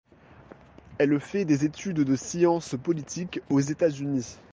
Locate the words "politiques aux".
2.83-3.59